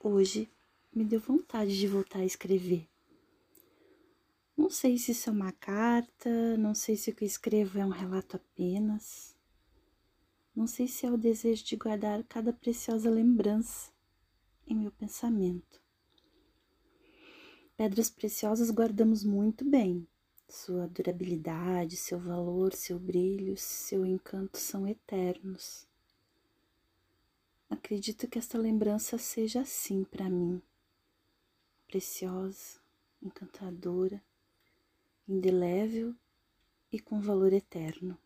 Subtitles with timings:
[0.00, 0.50] hoje
[0.94, 2.88] me deu vontade de voltar a escrever.
[4.56, 7.90] Não sei se isso é uma carta, não sei se o que escrevo é um
[7.90, 9.36] relato apenas.
[10.54, 13.92] Não sei se é o desejo de guardar cada preciosa lembrança
[14.66, 15.80] em meu pensamento.
[17.76, 20.04] Pedras preciosas guardamos muito bem.
[20.48, 25.86] Sua durabilidade, seu valor, seu brilho, seu encanto são eternos.
[27.68, 30.60] Acredito que esta lembrança seja assim para mim,
[31.86, 32.80] preciosa,
[33.22, 34.22] encantadora,
[35.28, 36.14] indelével
[36.90, 38.18] e com valor eterno.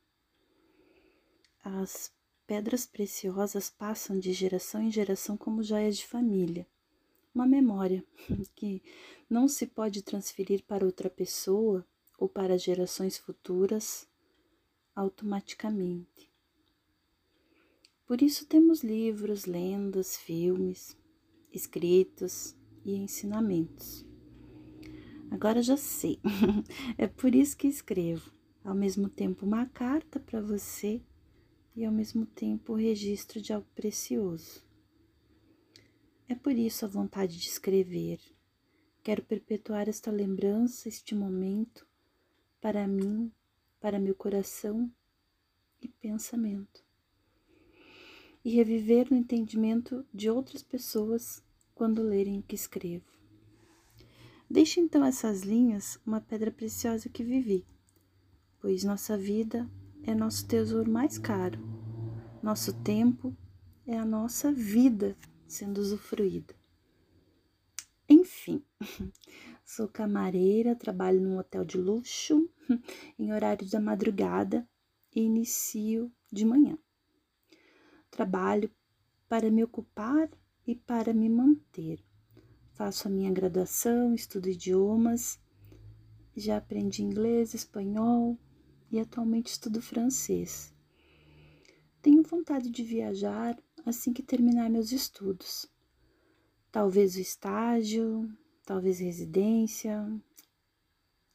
[1.65, 2.13] As
[2.47, 6.66] pedras preciosas passam de geração em geração como joias de família
[7.35, 8.05] uma memória
[8.55, 8.83] que
[9.29, 11.87] não se pode transferir para outra pessoa
[12.19, 14.07] ou para gerações futuras
[14.95, 16.32] automaticamente.
[18.12, 20.95] Por isso temos livros, lendas, filmes,
[21.51, 22.55] escritos
[22.85, 24.05] e ensinamentos.
[25.30, 26.21] Agora já sei,
[26.99, 28.30] é por isso que escrevo,
[28.63, 31.01] ao mesmo tempo uma carta para você
[31.74, 34.63] e ao mesmo tempo o registro de algo precioso.
[36.29, 38.21] É por isso a vontade de escrever.
[39.02, 41.87] Quero perpetuar esta lembrança, este momento,
[42.60, 43.33] para mim,
[43.80, 44.93] para meu coração
[45.80, 46.91] e pensamento.
[48.45, 51.43] E reviver no entendimento de outras pessoas
[51.74, 53.07] quando lerem o que escrevo.
[54.51, 57.65] Deixe então essas linhas uma pedra preciosa que vivi,
[58.60, 59.68] pois nossa vida
[60.02, 61.59] é nosso tesouro mais caro.
[62.43, 63.37] Nosso tempo
[63.87, 65.16] é a nossa vida
[65.47, 66.54] sendo usufruída.
[68.09, 68.62] Enfim,
[69.65, 72.49] sou camareira, trabalho num hotel de luxo
[73.19, 74.69] em horário da madrugada
[75.15, 76.77] e inicio de manhã.
[78.12, 78.71] Trabalho
[79.27, 80.28] para me ocupar
[80.66, 81.99] e para me manter.
[82.75, 85.41] Faço a minha graduação, estudo idiomas,
[86.37, 88.38] já aprendi inglês, espanhol
[88.91, 90.75] e atualmente estudo francês.
[92.03, 95.67] Tenho vontade de viajar assim que terminar meus estudos.
[96.71, 98.31] Talvez o estágio,
[98.62, 100.06] talvez residência.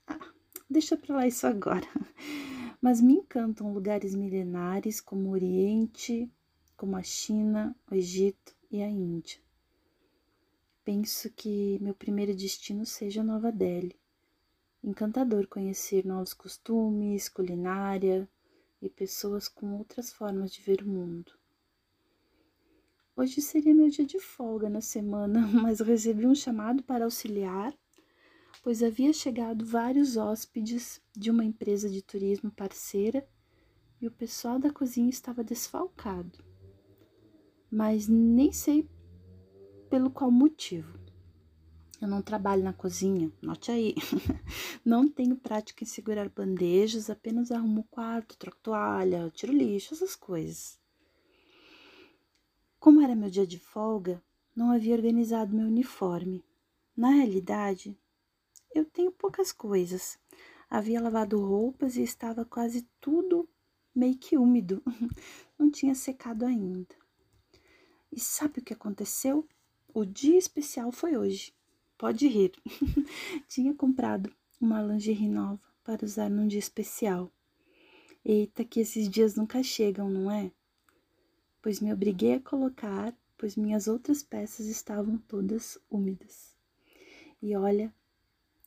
[0.06, 0.32] Ah,
[0.70, 1.88] deixa para lá isso agora.
[2.80, 6.32] Mas me encantam lugares milenares como o Oriente,
[6.78, 9.40] como a China, o Egito e a Índia.
[10.86, 14.00] Penso que meu primeiro destino seja Nova Delhi.
[14.82, 18.30] Encantador conhecer novos costumes, culinária
[18.82, 21.34] e pessoas com outras formas de ver o mundo.
[23.16, 27.76] Hoje seria meu dia de folga na semana, mas recebi um chamado para auxiliar,
[28.62, 33.28] pois havia chegado vários hóspedes de uma empresa de turismo parceira
[34.00, 36.47] e o pessoal da cozinha estava desfalcado.
[37.72, 38.88] Mas nem sei
[39.90, 40.98] pelo qual motivo.
[42.00, 43.96] Eu não trabalho na cozinha, note aí.
[44.86, 50.16] Não tenho prática em segurar bandejas, apenas arrumo o quarto, troco toalha, tiro lixo, essas
[50.16, 50.80] coisas.
[52.80, 54.24] Como era meu dia de folga,
[54.56, 56.44] não havia organizado meu uniforme.
[56.96, 57.98] Na realidade,
[58.74, 60.20] eu tenho poucas coisas.
[60.70, 63.50] Havia lavado roupas e estava quase tudo
[63.94, 64.82] meio que úmido.
[65.58, 66.96] Não tinha secado ainda.
[68.18, 69.48] E sabe o que aconteceu?
[69.94, 71.54] O dia especial foi hoje.
[72.00, 72.52] Pode rir.
[73.48, 77.32] tinha comprado uma lingerie nova para usar num dia especial.
[78.26, 80.52] Eita, que esses dias nunca chegam, não é?
[81.62, 86.56] pois me obriguei a colocar, pois minhas outras peças estavam todas úmidas.
[87.40, 87.94] E olha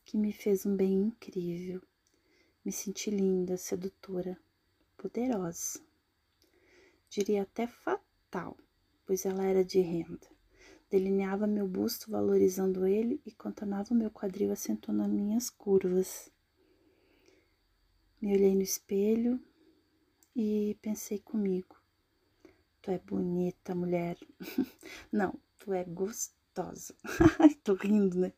[0.05, 1.83] que me fez um bem incrível.
[2.65, 4.39] Me senti linda, sedutora,
[4.97, 5.81] poderosa.
[7.09, 8.57] Diria até fatal,
[9.11, 10.29] pois ela era de renda.
[10.89, 16.31] Delineava meu busto, valorizando ele, e contornava meu quadril, acentuando minhas curvas.
[18.23, 19.43] Me olhei no espelho
[20.33, 21.75] e pensei comigo:
[22.81, 24.17] Tu é bonita, mulher.
[25.11, 26.95] Não, tu é gostosa.
[27.65, 28.33] Tô rindo, né?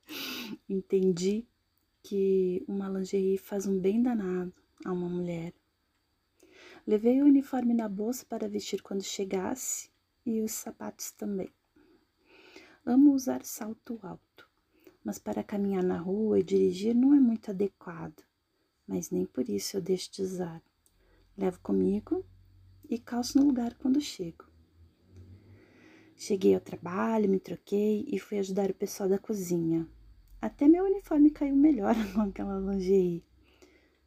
[0.67, 1.47] Entendi
[2.03, 4.55] que uma lingerie faz um bem danado
[4.87, 5.53] a uma mulher.
[6.87, 9.92] Levei o uniforme na bolsa para vestir quando chegasse
[10.25, 11.53] e os sapatos também.
[12.85, 14.49] Amo usar salto alto,
[15.05, 18.23] mas para caminhar na rua e dirigir não é muito adequado,
[18.87, 20.63] mas nem por isso eu deixo de usar.
[21.37, 22.25] Levo comigo
[22.89, 24.45] e calço no lugar quando chego.
[26.17, 29.89] Cheguei ao trabalho, me troquei e fui ajudar o pessoal da cozinha.
[30.41, 33.25] Até meu uniforme caiu melhor com aquela lingerie.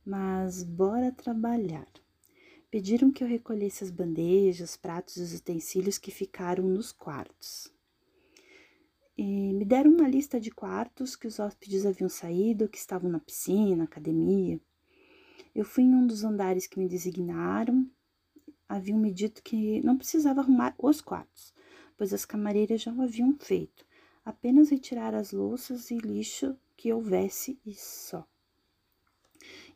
[0.05, 1.87] Mas bora trabalhar.
[2.75, 7.71] Pediram que eu recolhesse as bandejas, pratos e os utensílios que ficaram nos quartos.
[9.17, 13.17] E Me deram uma lista de quartos que os hóspedes haviam saído, que estavam na
[13.17, 14.59] piscina, academia.
[15.55, 17.89] Eu fui em um dos andares que me designaram.
[18.67, 21.53] Haviam me dito que não precisava arrumar os quartos,
[21.95, 23.85] pois as camareiras já o haviam feito.
[24.25, 28.27] Apenas retirar as louças e lixo que houvesse e só.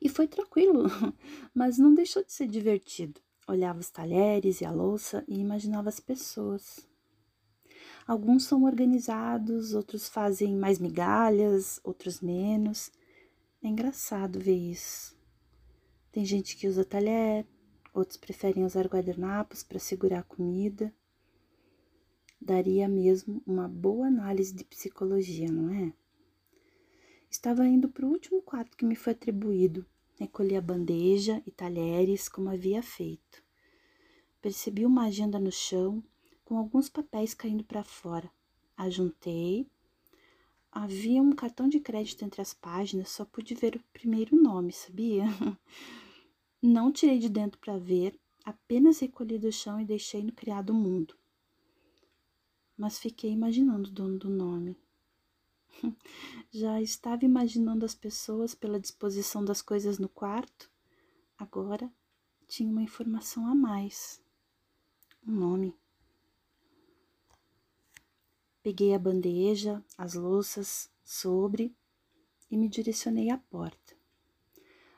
[0.02, 0.84] E foi tranquilo,
[1.54, 3.20] mas não deixou de ser divertido.
[3.48, 6.88] Olhava os talheres e a louça e imaginava as pessoas.
[8.06, 12.92] Alguns são organizados, outros fazem mais migalhas, outros menos.
[13.62, 15.18] É engraçado ver isso.
[16.12, 17.46] Tem gente que usa talher,
[17.94, 20.94] outros preferem usar guardanapos para segurar a comida.
[22.42, 25.94] Daria mesmo uma boa análise de psicologia, não é?
[27.30, 29.86] Estava indo para o último quarto que me foi atribuído.
[30.18, 33.44] Recolhi a bandeja e talheres como havia feito.
[34.42, 36.04] Percebi uma agenda no chão
[36.44, 38.30] com alguns papéis caindo para fora.
[38.76, 39.68] Ajuntei.
[40.72, 45.26] Havia um cartão de crédito entre as páginas, só pude ver o primeiro nome, sabia?
[46.62, 51.16] Não tirei de dentro para ver, apenas recolhi do chão e deixei no criado mundo.
[52.76, 54.76] Mas fiquei imaginando o dono do nome.
[56.52, 60.70] Já estava imaginando as pessoas pela disposição das coisas no quarto.
[61.38, 61.92] Agora
[62.48, 64.22] tinha uma informação a mais.
[65.26, 65.76] Um nome.
[68.62, 71.76] Peguei a bandeja, as louças sobre
[72.52, 73.96] e me direcionei à porta.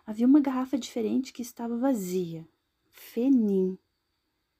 [0.06, 2.48] Havia uma garrafa diferente que estava vazia.
[2.90, 3.78] Fenim.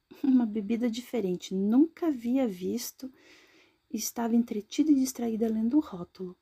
[0.24, 1.56] Uma bebida diferente.
[1.56, 3.12] Nunca havia visto
[3.98, 6.36] estava entretida e distraída lendo o rótulo.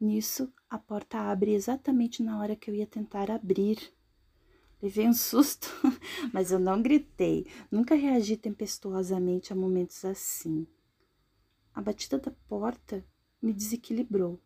[0.00, 3.78] Nisso, a porta abre exatamente na hora que eu ia tentar abrir.
[4.80, 5.68] Levei um susto,
[6.32, 7.46] mas eu não gritei.
[7.70, 10.66] Nunca reagi tempestuosamente a momentos assim.
[11.74, 13.04] A batida da porta
[13.42, 14.40] me desequilibrou.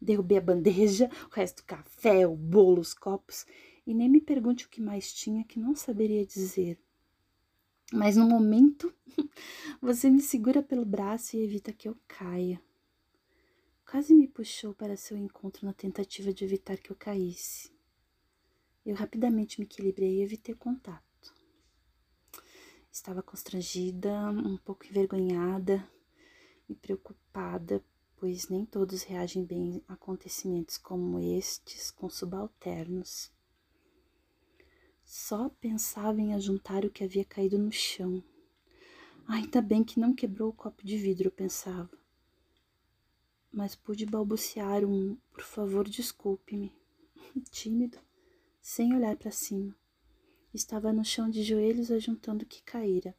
[0.00, 3.46] Derrubei a bandeja, o resto café, o bolo, os copos,
[3.86, 6.78] e nem me pergunte o que mais tinha que não saberia dizer.
[7.94, 8.92] Mas no momento,
[9.80, 12.60] você me segura pelo braço e evita que eu caia.
[13.88, 17.70] Quase me puxou para seu encontro na tentativa de evitar que eu caísse.
[18.84, 21.32] Eu rapidamente me equilibrei e evitei contato.
[22.90, 25.88] Estava constrangida, um pouco envergonhada
[26.68, 27.80] e preocupada,
[28.16, 33.33] pois nem todos reagem bem a acontecimentos como estes com subalternos.
[35.16, 38.20] Só pensava em ajuntar o que havia caído no chão.
[39.28, 41.96] Ainda bem que não quebrou o copo de vidro, pensava.
[43.52, 46.74] Mas pude balbuciar um por favor, desculpe-me.
[47.48, 47.96] Tímido,
[48.60, 49.72] sem olhar para cima.
[50.52, 53.16] Estava no chão de joelhos ajuntando o que caíra.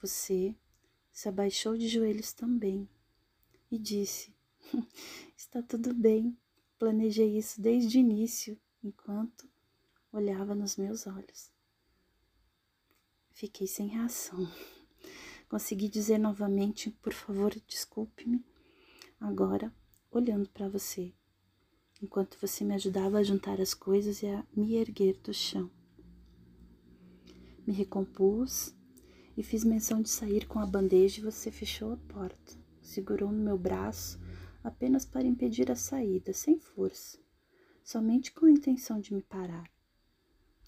[0.00, 0.54] Você
[1.10, 2.88] se abaixou de joelhos também
[3.68, 4.32] e disse:
[5.36, 6.38] Está tudo bem,
[6.78, 9.55] planejei isso desde o início, enquanto
[10.16, 11.50] olhava nos meus olhos.
[13.32, 14.50] Fiquei sem reação.
[15.48, 18.44] Consegui dizer novamente, por favor, desculpe-me,
[19.20, 19.72] agora
[20.10, 21.12] olhando para você,
[22.02, 25.70] enquanto você me ajudava a juntar as coisas e a me erguer do chão.
[27.66, 28.74] Me recompus
[29.36, 33.44] e fiz menção de sair com a bandeja e você fechou a porta, segurou no
[33.44, 34.18] meu braço
[34.64, 37.18] apenas para impedir a saída, sem força,
[37.84, 39.75] somente com a intenção de me parar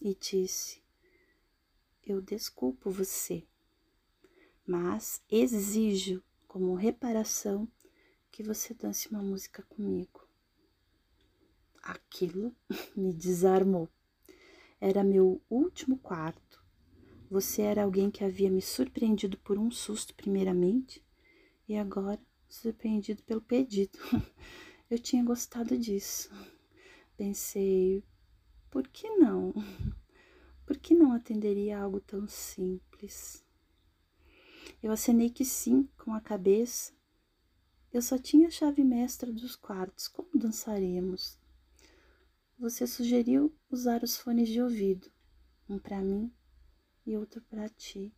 [0.00, 0.82] e disse:
[2.04, 3.46] Eu desculpo você,
[4.66, 7.68] mas exijo como reparação
[8.30, 10.26] que você dance uma música comigo.
[11.82, 12.54] Aquilo
[12.96, 13.88] me desarmou.
[14.80, 16.64] Era meu último quarto.
[17.30, 21.04] Você era alguém que havia me surpreendido por um susto, primeiramente,
[21.68, 23.98] e agora surpreendido pelo pedido.
[24.88, 26.30] Eu tinha gostado disso.
[27.16, 28.02] Pensei,
[28.70, 29.52] por que não?
[30.66, 33.42] Por que não atenderia algo tão simples?
[34.82, 36.92] Eu acenei que sim, com a cabeça.
[37.90, 40.06] Eu só tinha a chave mestra dos quartos.
[40.08, 41.38] Como dançaríamos?
[42.58, 45.10] Você sugeriu usar os fones de ouvido,
[45.68, 46.30] um para mim
[47.06, 48.12] e outro para ti,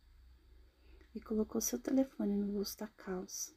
[1.15, 3.55] e colocou seu telefone no bolso da calça.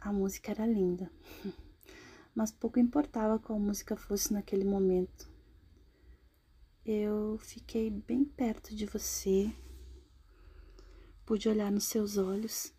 [0.00, 1.12] A música era linda.
[2.34, 5.30] mas pouco importava qual música fosse naquele momento.
[6.84, 9.54] Eu fiquei bem perto de você,
[11.24, 12.72] pude olhar nos seus olhos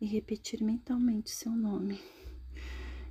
[0.00, 2.00] e repetir mentalmente seu nome.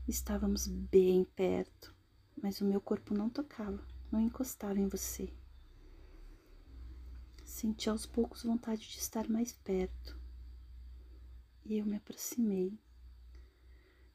[0.08, 1.94] Estávamos bem perto,
[2.42, 3.82] mas o meu corpo não tocava,
[4.12, 5.34] não encostava em você.
[7.44, 10.18] Senti aos poucos vontade de estar mais perto.
[11.66, 12.80] e eu me aproximei.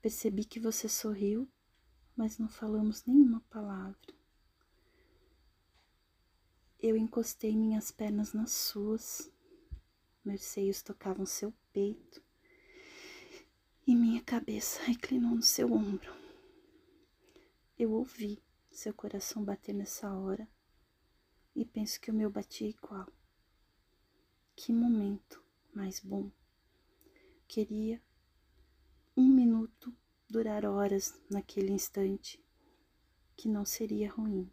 [0.02, 1.48] Percebi que você sorriu,
[2.16, 3.96] mas não falamos nenhuma palavra.
[6.80, 9.32] Eu encostei minhas pernas nas suas,
[10.24, 12.20] meus seios tocavam seu peito
[13.86, 16.12] e minha cabeça reclinou no seu ombro.
[17.78, 18.42] Eu ouvi
[18.72, 20.48] seu coração bater nessa hora
[21.54, 23.06] e penso que o meu batia igual.
[24.56, 25.40] Que momento
[25.72, 26.28] mais bom.
[27.46, 28.02] Queria
[29.16, 29.94] um minuto
[30.28, 32.42] durar horas naquele instante,
[33.36, 34.50] que não seria ruim.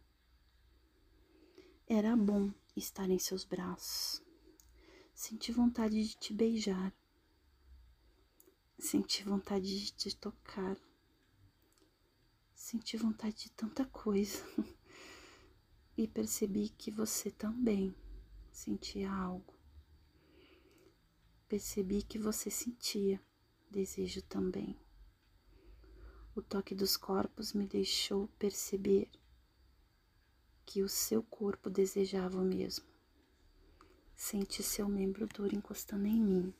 [1.86, 4.22] Era bom estar em seus braços.
[5.14, 6.94] Senti vontade de te beijar.
[8.78, 10.76] Senti vontade de te tocar.
[12.54, 14.44] Senti vontade de tanta coisa.
[15.96, 17.94] E percebi que você também
[18.50, 19.52] sentia algo.
[21.46, 23.20] Percebi que você sentia
[23.70, 24.76] desejo também.
[26.34, 29.10] O toque dos corpos me deixou perceber
[30.64, 32.86] que o seu corpo desejava o mesmo.
[34.14, 36.54] Senti seu membro duro encostando em mim.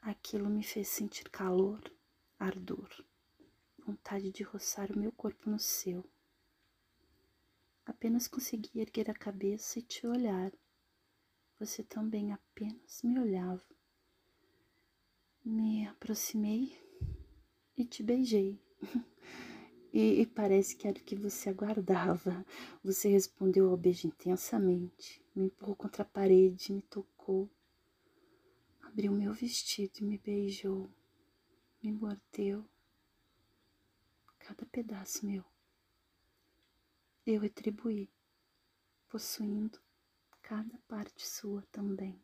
[0.00, 1.80] Aquilo me fez sentir calor,
[2.38, 2.88] ardor,
[3.86, 6.04] vontade de roçar o meu corpo no seu.
[7.84, 10.52] Apenas consegui erguer a cabeça e te olhar.
[11.58, 13.62] Você também apenas me olhava.
[15.42, 16.78] Me aproximei
[17.76, 18.60] e te beijei.
[19.92, 22.46] E, e, parece que era o que você aguardava.
[22.80, 27.50] Você respondeu ao beijo intensamente, me empurrou contra a parede, me tocou,
[28.82, 30.88] abriu meu vestido e me beijou,
[31.82, 32.64] me mordeu.
[34.38, 35.44] Cada pedaço meu.
[37.26, 38.08] Eu retribuí,
[39.08, 39.80] possuindo
[40.40, 42.22] cada parte sua também.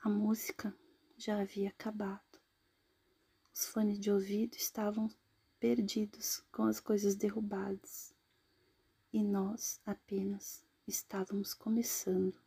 [0.00, 0.72] A música
[1.18, 2.38] já havia acabado.
[3.52, 5.10] Os fones de ouvido estavam
[5.58, 8.14] perdidos com as coisas derrubadas
[9.12, 12.40] e nós apenas estávamos começando.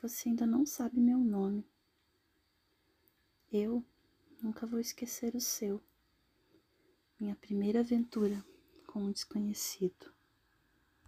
[0.00, 1.66] Você ainda não sabe meu nome.
[3.50, 3.84] Eu
[4.40, 5.82] nunca vou esquecer o seu.
[7.18, 8.44] Minha primeira aventura
[8.86, 10.15] com um desconhecido.